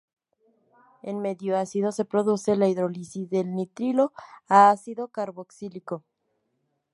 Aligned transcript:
En 1.03 1.19
medio 1.21 1.55
ácido 1.55 1.91
se 1.91 2.05
produce 2.05 2.55
la 2.55 2.67
hidrólisis 2.67 3.29
del 3.29 3.53
nitrilo 3.53 4.13
a 4.47 4.71
ácido 4.71 5.09
carboxílico. 5.09 6.03